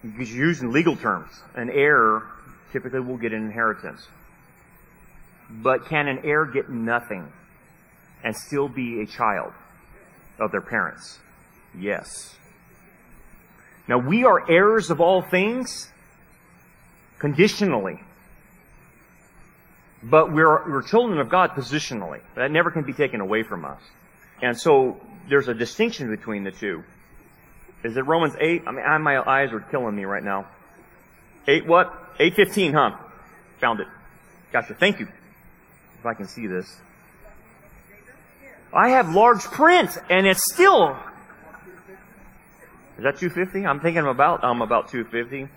[0.01, 1.31] Because you're using legal terms.
[1.55, 2.23] An heir
[2.71, 4.07] typically will get an inheritance.
[5.49, 7.27] But can an heir get nothing
[8.23, 9.53] and still be a child
[10.39, 11.19] of their parents?
[11.77, 12.35] Yes.
[13.87, 15.89] Now we are heirs of all things
[17.19, 17.99] conditionally.
[20.03, 22.21] But we're, we're children of God positionally.
[22.35, 23.79] That never can be taken away from us.
[24.41, 26.83] And so there's a distinction between the two.
[27.83, 28.63] Is it Romans 8?
[28.65, 30.47] I mean, my eyes are killing me right now.
[31.47, 31.87] 8 what?
[32.19, 32.97] 815, huh?
[33.59, 33.87] Found it.
[34.51, 34.73] Gotcha.
[34.73, 35.07] Thank you.
[35.99, 36.79] If I can see this.
[38.73, 40.97] I have large print and it's still.
[42.97, 43.65] Is that 250?
[43.65, 45.51] I'm thinking about, I'm about 250.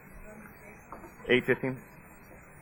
[1.29, 1.77] 815.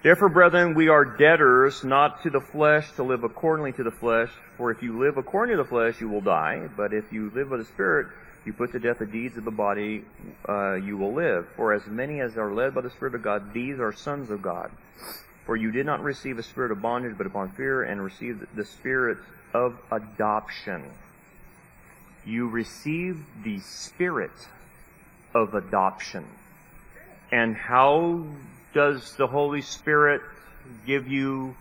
[0.02, 4.30] Therefore, brethren, we are debtors not to the flesh to live accordingly to the flesh.
[4.56, 6.68] For if you live according to the flesh, you will die.
[6.76, 8.08] But if you live by the Spirit,
[8.44, 10.04] you put to death the deeds of the body,
[10.48, 11.46] uh, you will live.
[11.56, 14.42] For as many as are led by the Spirit of God, these are sons of
[14.42, 14.70] God.
[15.46, 18.64] For you did not receive a spirit of bondage, but upon fear, and received the
[18.64, 19.18] spirit
[19.52, 20.84] of adoption.
[22.24, 24.30] You received the spirit
[25.34, 26.24] of adoption.
[27.32, 28.24] And how
[28.74, 30.20] does the Holy Spirit
[30.86, 31.56] give you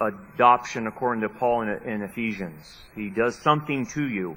[0.00, 2.78] adoption according to Paul in, in Ephesians?
[2.94, 4.36] He does something to you.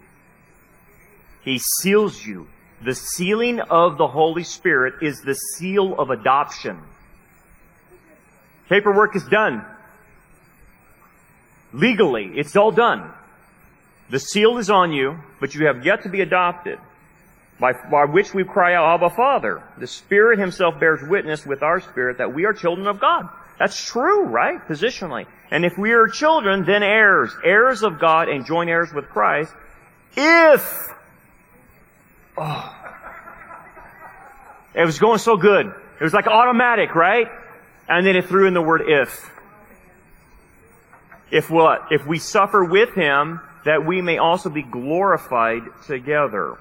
[1.44, 2.48] He seals you.
[2.84, 6.82] The sealing of the Holy Spirit is the seal of adoption.
[8.70, 9.66] Paperwork is done.
[11.74, 13.12] Legally, it's all done.
[14.10, 16.78] The seal is on you, but you have yet to be adopted,
[17.60, 19.64] by, by which we cry out, Abba Father.
[19.78, 23.28] The Spirit Himself bears witness with our spirit that we are children of God.
[23.60, 24.60] That's true, right?
[24.68, 25.26] Positionally.
[25.52, 29.54] And if we are children, then heirs, heirs of God and joint heirs with Christ,
[30.16, 30.88] if
[32.38, 32.84] Oh.
[34.76, 35.68] It was going so good.
[35.68, 37.28] It was like automatic, right?
[37.88, 39.30] And then it threw in the word if.
[41.30, 41.88] If what?
[41.92, 46.58] If we suffer with him, that we may also be glorified together.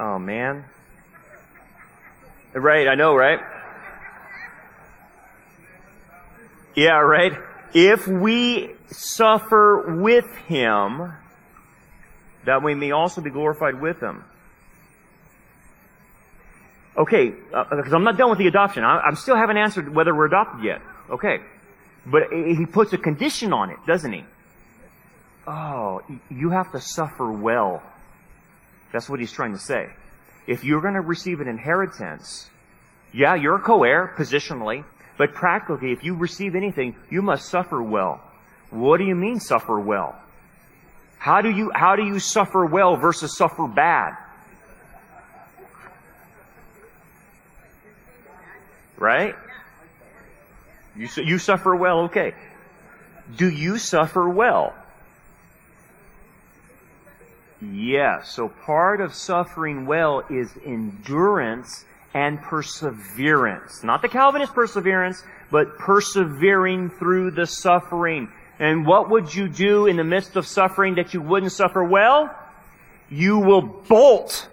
[0.00, 0.64] Oh man.
[2.54, 3.40] Right, I know, right?
[6.74, 7.32] Yeah, right?
[7.74, 11.12] If we suffer with him,
[12.46, 14.24] that we may also be glorified with him
[16.98, 18.84] okay, because uh, I'm not done with the adoption.
[18.84, 20.82] I, I still haven't answered whether we're adopted yet.
[21.10, 21.38] Okay.
[22.06, 24.24] But he puts a condition on it, doesn't he?
[25.46, 27.82] Oh, you have to suffer well.
[28.92, 29.90] That's what he's trying to say.
[30.46, 32.48] If you're going to receive an inheritance,
[33.12, 34.84] yeah, you're a co-heir positionally,
[35.18, 38.20] but practically, if you receive anything, you must suffer well.
[38.70, 40.18] What do you mean suffer well?
[41.18, 44.14] How do you, how do you suffer well versus suffer bad?
[48.98, 49.34] Right?
[50.96, 52.34] You, you suffer well, okay.
[53.36, 54.74] Do you suffer well?
[57.60, 58.34] Yes.
[58.34, 61.84] So part of suffering well is endurance
[62.14, 63.84] and perseverance.
[63.84, 68.28] Not the Calvinist perseverance, but persevering through the suffering.
[68.58, 72.34] And what would you do in the midst of suffering that you wouldn't suffer well?
[73.10, 74.48] You will bolt.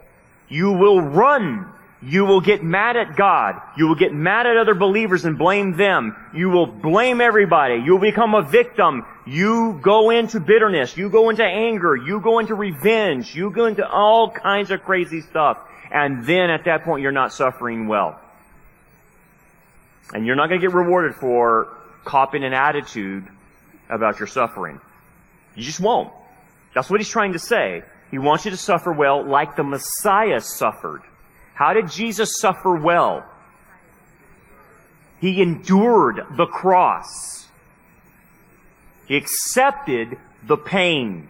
[0.47, 1.71] You will run.
[2.05, 3.59] You will get mad at God.
[3.75, 6.15] You will get mad at other believers and blame them.
[6.35, 7.81] You will blame everybody.
[7.83, 9.05] You'll become a victim.
[9.25, 10.95] You go into bitterness.
[10.95, 11.95] You go into anger.
[11.95, 13.33] You go into revenge.
[13.33, 15.57] You go into all kinds of crazy stuff.
[15.91, 18.19] And then at that point, you're not suffering well.
[20.13, 23.27] And you're not going to get rewarded for copying an attitude
[23.89, 24.79] about your suffering.
[25.55, 26.13] You just won't.
[26.75, 27.81] That's what he's trying to say.
[28.11, 31.01] He wants you to suffer well like the Messiah suffered.
[31.55, 33.25] How did Jesus suffer well?
[35.19, 37.47] He endured the cross.
[39.07, 41.29] He accepted the pain.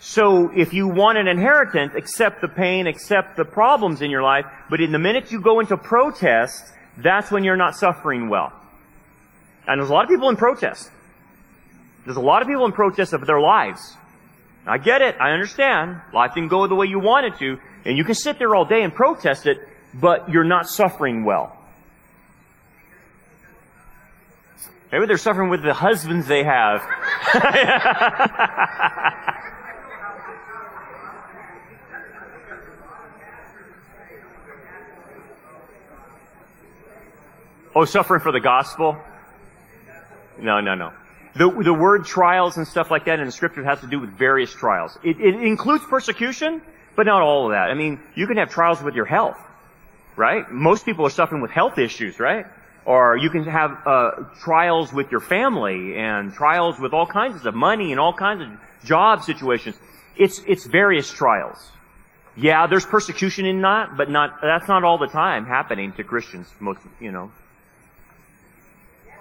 [0.00, 4.46] So if you want an inheritance, accept the pain, accept the problems in your life,
[4.70, 6.64] but in the minute you go into protest,
[6.96, 8.52] that's when you're not suffering well.
[9.66, 10.90] And there's a lot of people in protest.
[12.04, 13.96] There's a lot of people in protest of their lives.
[14.66, 15.16] I get it.
[15.18, 16.00] I understand.
[16.12, 17.58] Life didn't go the way you wanted to.
[17.84, 19.58] And you can sit there all day and protest it,
[19.92, 21.58] but you're not suffering well.
[24.94, 26.80] Maybe they're suffering with the husbands they have.
[37.74, 38.96] oh, suffering for the gospel?
[40.38, 40.92] No, no, no.
[41.34, 44.16] The, the word trials and stuff like that in the scripture has to do with
[44.16, 44.96] various trials.
[45.02, 46.62] It, it includes persecution,
[46.96, 47.70] but not all of that.
[47.70, 49.38] I mean, you can have trials with your health,
[50.16, 50.50] right?
[50.50, 52.46] Most people are suffering with health issues, right?
[52.84, 57.54] Or you can have uh, trials with your family and trials with all kinds of
[57.54, 58.48] money and all kinds of
[58.86, 59.76] job situations.
[60.16, 61.70] It's it's various trials.
[62.36, 66.46] Yeah, there's persecution in that, but not that's not all the time happening to Christians.
[66.60, 67.30] Most you know.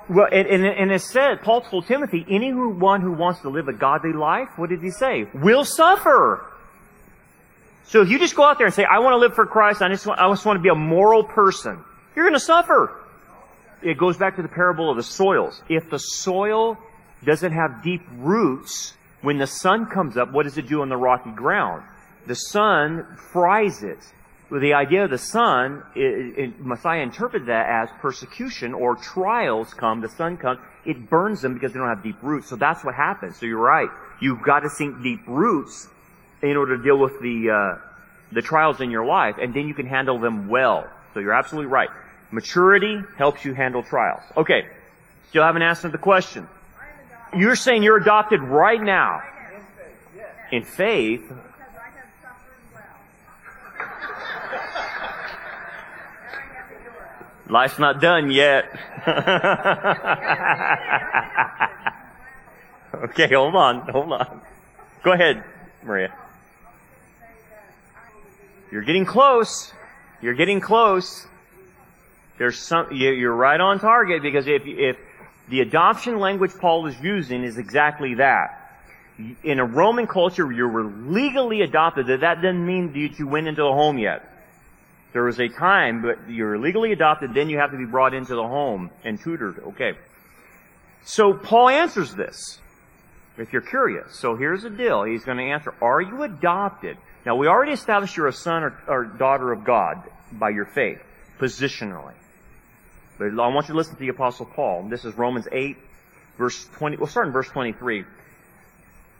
[0.09, 3.73] Well, and, and, and it said, Paul told Timothy, anyone who wants to live a
[3.73, 5.27] godly life, what did he say?
[5.33, 6.45] Will suffer.
[7.85, 9.81] So if you just go out there and say, I want to live for Christ,
[9.81, 11.83] I just want, I just want to be a moral person,
[12.15, 12.99] you're going to suffer.
[13.81, 15.61] It goes back to the parable of the soils.
[15.67, 16.77] If the soil
[17.25, 20.97] doesn't have deep roots, when the sun comes up, what does it do on the
[20.97, 21.83] rocky ground?
[22.25, 23.99] The sun fries it.
[24.49, 29.73] With the idea of the sun, it, it, Messiah interpreted that as persecution or trials
[29.73, 32.49] come, the sun comes, it burns them because they don't have deep roots.
[32.49, 33.39] So that's what happens.
[33.39, 33.89] So you're right.
[34.21, 35.87] You've got to sink deep roots
[36.43, 37.77] in order to deal with the, uh,
[38.31, 40.87] the trials in your life, and then you can handle them well.
[41.13, 41.89] So you're absolutely right.
[42.31, 44.21] Maturity helps you handle trials.
[44.35, 44.67] Okay.
[45.29, 46.47] Still haven't answered the question.
[47.35, 49.23] You're saying you're adopted right now.
[50.51, 51.21] In faith.
[57.49, 58.65] Life's not done yet.
[62.95, 64.41] okay, hold on, hold on.
[65.03, 65.43] Go ahead,
[65.83, 66.13] Maria.
[68.73, 69.71] You're getting close.
[70.19, 71.27] You're getting close.
[72.39, 74.97] There's some, you're right on target because if, if
[75.47, 78.79] the adoption language Paul is using is exactly that.
[79.43, 82.07] In a Roman culture, you were legally adopted.
[82.07, 84.27] That doesn't mean that you went into the home yet.
[85.11, 88.33] There was a time, but you're legally adopted, then you have to be brought into
[88.33, 89.59] the home and tutored.
[89.59, 89.91] Okay.
[91.05, 92.57] So Paul answers this,
[93.37, 94.17] if you're curious.
[94.17, 95.03] So here's the deal.
[95.03, 96.97] He's going to answer, are you adopted?
[97.25, 101.01] Now we already established you're a son or, or daughter of God by your faith,
[101.39, 102.13] positionally.
[103.17, 104.87] But I want you to listen to the Apostle Paul.
[104.89, 105.77] This is Romans 8,
[106.37, 106.97] verse 20.
[106.97, 108.05] We'll start in verse 23.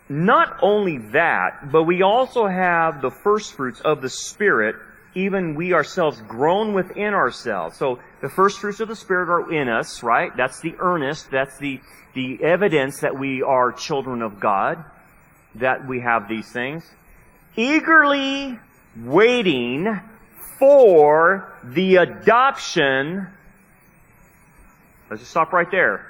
[0.10, 4.76] Not only that, but we also have the first fruits of the Spirit,
[5.16, 7.78] even we ourselves groan within ourselves.
[7.78, 10.36] So the first fruits of the Spirit are in us, right?
[10.36, 11.80] That's the earnest, that's the,
[12.16, 14.84] the evidence that we are children of God,
[15.56, 16.84] that we have these things.
[17.56, 18.60] Eagerly
[18.96, 20.00] waiting
[20.58, 23.28] for the adoption
[25.14, 26.08] Let's just stop right there.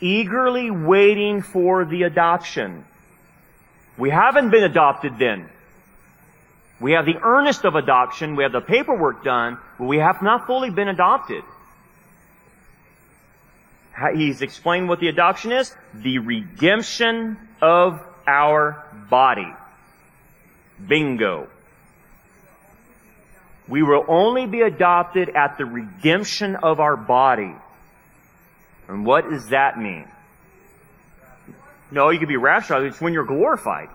[0.00, 2.86] Eagerly waiting for the adoption.
[3.98, 5.50] We haven't been adopted then.
[6.80, 10.46] We have the earnest of adoption, we have the paperwork done, but we have not
[10.46, 11.42] fully been adopted.
[14.14, 15.74] He's explained what the adoption is.
[15.92, 19.52] The redemption of our body.
[20.84, 21.48] Bingo.
[23.68, 27.54] We will only be adopted at the redemption of our body.
[28.88, 30.06] And what does that mean?
[31.90, 32.84] No, you can be raptured.
[32.84, 33.88] It's when you're glorified.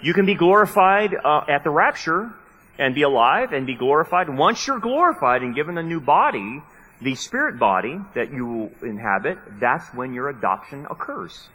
[0.00, 2.32] You can be glorified uh, at the rapture
[2.78, 4.28] and be alive and be glorified.
[4.28, 6.62] Once you're glorified and given a new body,
[7.00, 11.48] the spirit body that you will inhabit, that's when your adoption occurs.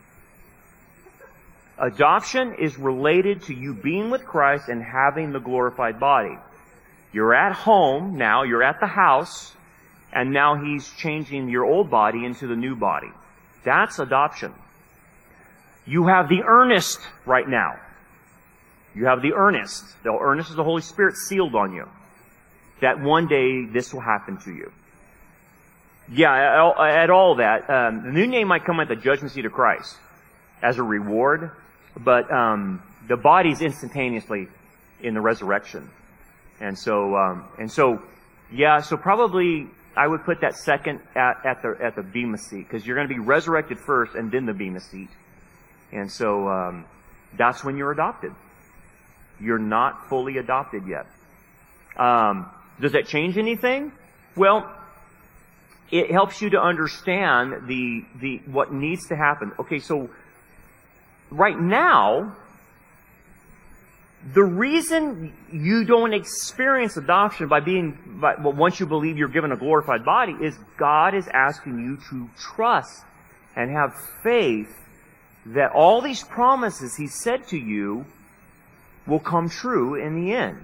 [1.79, 6.37] Adoption is related to you being with Christ and having the glorified body.
[7.13, 9.53] You're at home now, you're at the house,
[10.11, 13.11] and now he's changing your old body into the new body.
[13.63, 14.53] That's adoption.
[15.85, 17.79] You have the earnest right now.
[18.95, 19.83] You have the earnest.
[20.03, 21.87] The earnest is the Holy Spirit sealed on you.
[22.81, 24.71] That one day this will happen to you.
[26.11, 27.69] Yeah, at all that.
[27.69, 29.95] Um, the new name might come at the judgment seat of Christ
[30.61, 31.51] as a reward,
[31.99, 34.47] but um, the body's instantaneously
[35.01, 35.89] in the resurrection.
[36.59, 38.01] And so, um, and so,
[38.51, 42.67] yeah, so probably I would put that second at, at the at the bema seat
[42.67, 45.09] because you're going to be resurrected first and then the bema seat,
[45.91, 46.85] and so um,
[47.35, 48.31] that's when you're adopted.
[49.39, 51.05] You're not fully adopted yet.
[51.95, 53.91] Um, does that change anything?
[54.35, 54.71] Well,
[55.91, 59.51] it helps you to understand the the what needs to happen.
[59.59, 60.09] Okay, so
[61.31, 62.35] right now
[64.33, 69.51] the reason you don't experience adoption by being, by, well, once you believe you're given
[69.51, 73.03] a glorified body, is God is asking you to trust
[73.55, 74.73] and have faith
[75.45, 78.05] that all these promises He said to you
[79.05, 80.63] will come true in the end.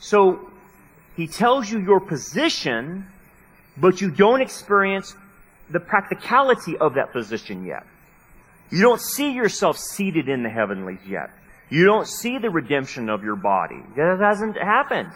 [0.00, 0.50] So,
[1.16, 3.06] He tells you your position,
[3.76, 5.14] but you don't experience
[5.70, 7.84] the practicality of that position yet.
[8.70, 11.30] You don't see yourself seated in the heavenlies yet.
[11.68, 13.82] You don't see the redemption of your body.
[13.96, 15.10] That hasn't happened.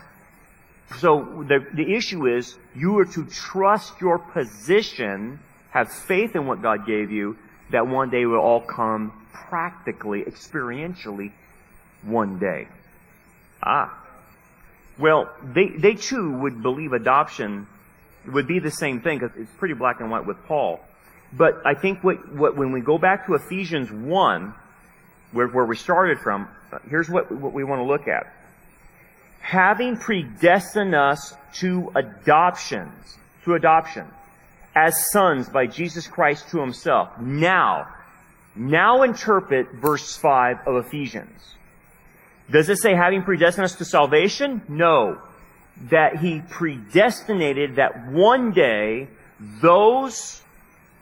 [0.99, 5.39] So the, the issue is you are to trust your position,
[5.71, 7.37] have faith in what God gave you,
[7.71, 11.33] that one day will all come practically, experientially,
[12.03, 12.67] one day.
[13.63, 13.97] Ah.
[14.99, 17.67] Well, they, they too would believe adoption
[18.27, 20.81] would be the same thing because it's pretty black and white with Paul.
[21.33, 24.55] But I think what, what, when we go back to Ephesians 1,
[25.33, 26.49] where, where we started from,
[26.89, 28.33] here's what, what we want to look at.
[29.41, 34.07] Having predestined us to adoptions, to adoption,
[34.75, 37.19] as sons by Jesus Christ to himself.
[37.21, 37.89] Now,
[38.55, 41.55] now interpret verse 5 of Ephesians.
[42.51, 44.63] Does it say having predestined us to salvation?
[44.69, 45.21] No.
[45.91, 49.09] That he predestinated that one day
[49.63, 50.43] those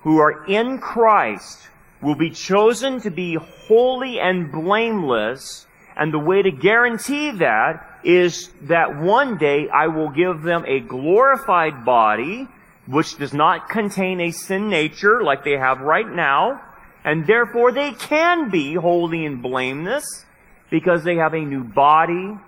[0.03, 1.69] who are in Christ
[2.01, 5.67] will be chosen to be holy and blameless.
[5.97, 10.81] And the way to guarantee that is that one day I will give them a
[10.81, 12.47] glorified body,
[12.87, 16.63] which does not contain a sin nature like they have right now.
[17.05, 20.25] And therefore they can be holy and blameless
[20.71, 22.39] because they have a new body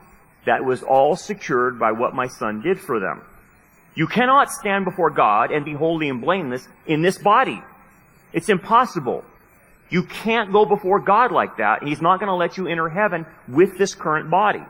[0.47, 3.23] that was all secured by what my son did for them.
[3.95, 7.63] You cannot stand before God and be holy and blameless in this body.
[8.33, 9.25] It's impossible.
[9.91, 11.83] You can't go before God like that.
[11.83, 14.63] He's not going to let you enter heaven with this current body.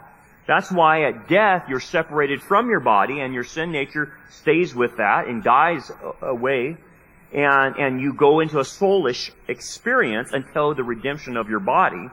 [0.47, 4.97] That's why at death you're separated from your body and your sin nature stays with
[4.97, 5.93] that and dies
[6.23, 6.77] away
[7.33, 12.09] and, and you go into a soulish experience until the redemption of your body.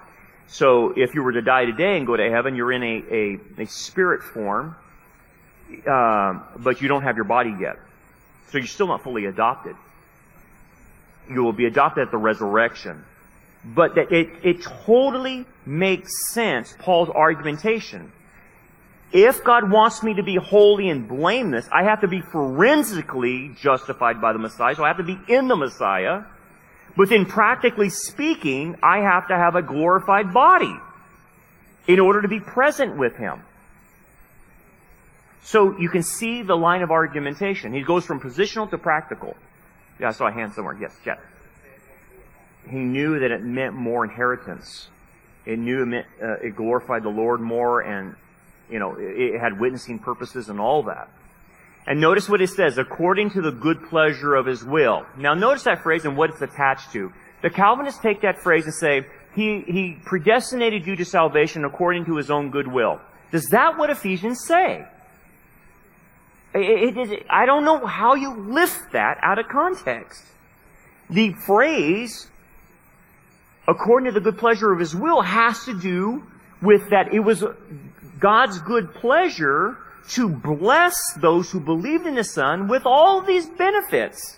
[0.48, 3.62] So if you were to die today and go to heaven, you're in a, a,
[3.64, 4.76] a spirit form,
[5.90, 7.78] uh, but you don't have your body yet.
[8.52, 9.76] So you're still not fully adopted
[11.30, 13.04] you will be adopted at the resurrection.
[13.64, 18.12] But that it, it totally makes sense, Paul's argumentation.
[19.12, 24.22] If God wants me to be holy and blameless, I have to be forensically justified
[24.22, 26.24] by the Messiah, so I have to be in the Messiah.
[26.96, 30.76] But then practically speaking, I have to have a glorified body
[31.88, 33.42] in order to be present with Him.
[35.44, 37.74] So you can see the line of argumentation.
[37.74, 39.36] He goes from positional to practical.
[40.00, 40.78] Yeah, I saw a hand somewhere.
[40.80, 41.20] Yes, Jeff.
[42.70, 44.90] He knew that it meant more inheritance.
[45.46, 48.16] It knew it meant uh, it glorified the Lord more, and
[48.70, 51.10] you know it, it had witnessing purposes and all that.
[51.86, 55.06] And notice what it says: according to the good pleasure of His will.
[55.18, 57.14] Now, notice that phrase and what it's attached to.
[57.42, 62.18] The Calvinists take that phrase and say He He predestinated you to salvation according to
[62.18, 63.00] His own good will.
[63.32, 64.86] Does that what Ephesians say?
[66.54, 70.24] I don't know how you lift that out of context.
[71.10, 72.28] The phrase,
[73.68, 76.24] according to the good pleasure of his will, has to do
[76.62, 77.44] with that it was
[78.20, 79.78] God's good pleasure
[80.10, 84.38] to bless those who believed in the Son with all these benefits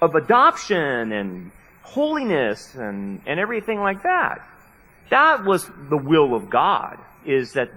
[0.00, 1.50] of adoption and
[1.82, 4.46] holiness and, and everything like that.
[5.10, 7.70] That was the will of God, is that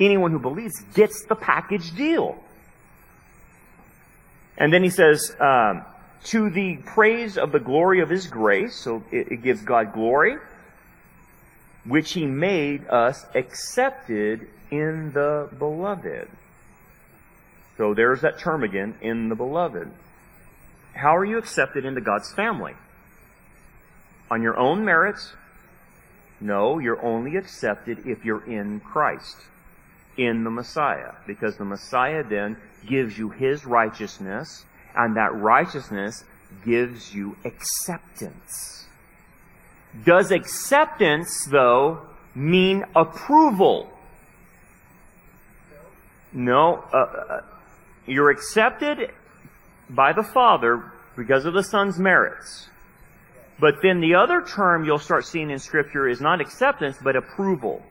[0.00, 2.38] anyone who believes gets the package deal.
[4.56, 5.84] And then he says, um,
[6.24, 10.36] to the praise of the glory of his grace, so it, it gives God glory,
[11.84, 16.28] which he made us accepted in the beloved.
[17.76, 19.90] So there's that term again, in the beloved.
[20.94, 22.74] How are you accepted into God's family?
[24.30, 25.34] On your own merits?
[26.40, 29.36] No, you're only accepted if you're in Christ,
[30.16, 32.56] in the Messiah, because the Messiah then
[32.86, 36.24] gives you His righteousness, and that righteousness
[36.64, 38.86] gives you acceptance.
[40.04, 42.02] Does acceptance, though,
[42.34, 43.90] mean approval?
[46.32, 46.84] No.
[46.92, 47.40] Uh, uh,
[48.06, 49.10] you're accepted
[49.88, 52.68] by the Father because of the Son's merits.
[53.60, 57.82] But then the other term you'll start seeing in Scripture is not acceptance, but approval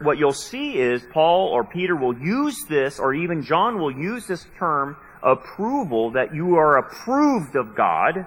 [0.00, 4.26] what you'll see is Paul or Peter will use this, or even John will use
[4.26, 8.26] this term approval, that you are approved of God.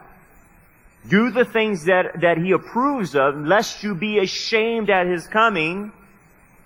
[1.07, 5.91] Do the things that, that he approves of, lest you be ashamed at his coming.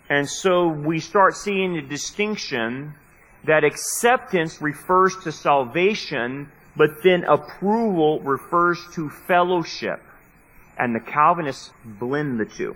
[0.09, 2.93] And so we start seeing the distinction
[3.45, 10.01] that acceptance refers to salvation, but then approval refers to fellowship.
[10.77, 12.75] And the Calvinists blend the two.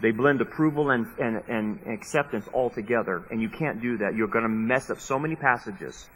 [0.00, 4.14] They blend approval and, and, and acceptance all together, and you can't do that.
[4.14, 6.06] You're going to mess up so many passages.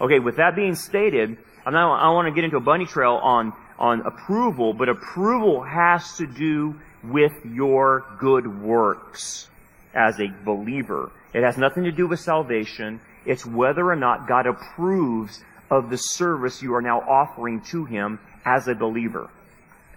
[0.00, 3.18] Okay, with that being stated, I'm not, I want to get into a bunny trail
[3.22, 9.48] on, on approval, but approval has to do with your good works
[9.94, 11.10] as a believer.
[11.32, 13.00] It has nothing to do with salvation.
[13.24, 18.18] It's whether or not God approves of the service you are now offering to Him
[18.44, 19.30] as a believer.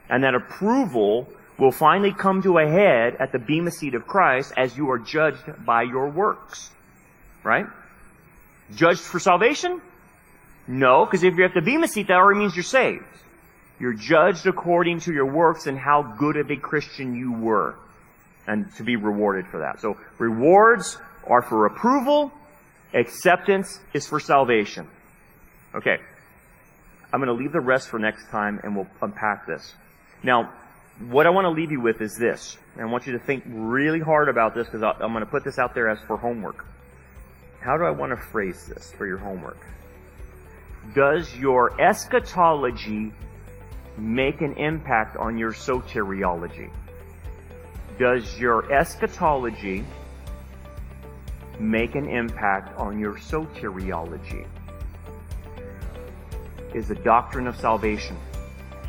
[0.09, 4.53] And that approval will finally come to a head at the Bema seat of Christ
[4.55, 6.69] as you are judged by your works.
[7.43, 7.65] Right?
[8.75, 9.81] Judged for salvation?
[10.67, 13.05] No, because if you're at the Bema seat, that already means you're saved.
[13.79, 17.75] You're judged according to your works and how good of a Christian you were.
[18.47, 19.81] And to be rewarded for that.
[19.81, 22.31] So rewards are for approval,
[22.93, 24.87] acceptance is for salvation.
[25.75, 25.97] Okay.
[27.11, 29.73] I'm going to leave the rest for next time and we'll unpack this.
[30.23, 30.51] Now,
[30.99, 32.57] what I want to leave you with is this.
[32.73, 35.43] And I want you to think really hard about this because I'm going to put
[35.43, 36.65] this out there as for homework.
[37.59, 39.59] How do I want to phrase this for your homework?
[40.95, 43.11] Does your eschatology
[43.97, 46.69] make an impact on your soteriology?
[47.99, 49.83] Does your eschatology
[51.59, 54.45] make an impact on your soteriology?
[56.73, 58.17] Is the doctrine of salvation.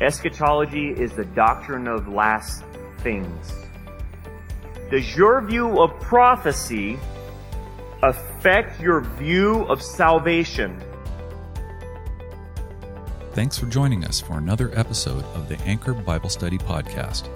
[0.01, 2.63] Eschatology is the doctrine of last
[2.99, 3.51] things.
[4.89, 6.97] Does your view of prophecy
[8.01, 10.81] affect your view of salvation?
[13.33, 17.27] Thanks for joining us for another episode of the Anchor Bible Study Podcast.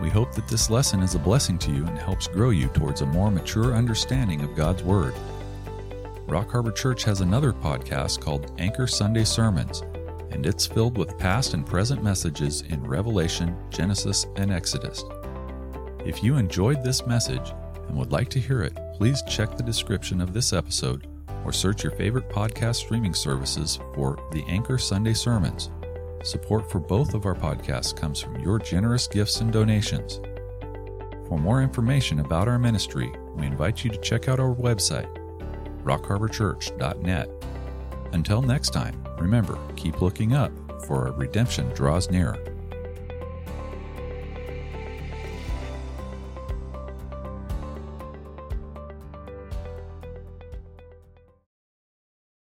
[0.00, 3.00] We hope that this lesson is a blessing to you and helps grow you towards
[3.00, 5.14] a more mature understanding of God's Word.
[6.28, 9.82] Rock Harbor Church has another podcast called Anchor Sunday Sermons
[10.30, 15.04] and it's filled with past and present messages in Revelation, Genesis, and Exodus.
[16.04, 17.52] If you enjoyed this message
[17.88, 21.06] and would like to hear it, please check the description of this episode
[21.44, 25.70] or search your favorite podcast streaming services for the Anchor Sunday Sermons.
[26.22, 30.20] Support for both of our podcasts comes from your generous gifts and donations.
[31.28, 35.08] For more information about our ministry, we invite you to check out our website,
[35.84, 37.30] rockharborchurch.net.
[38.12, 40.52] Until next time, remember, keep looking up,
[40.86, 42.38] for our redemption draws nearer.